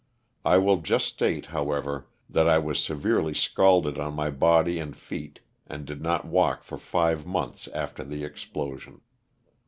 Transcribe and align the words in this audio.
I 0.43 0.57
will 0.57 0.77
just 0.77 1.05
state, 1.05 1.45
however, 1.45 2.07
that 2.27 2.47
I 2.49 2.57
was 2.57 2.83
severely 2.83 3.35
scalded 3.35 3.99
on 3.99 4.15
my 4.15 4.31
body 4.31 4.79
and 4.79 4.97
feet 4.97 5.41
and 5.67 5.85
did 5.85 6.01
not 6.01 6.25
walk 6.25 6.63
for 6.63 6.79
five 6.79 7.27
months 7.27 7.67
after 7.67 8.03
the 8.03 8.23
explosion. 8.23 9.01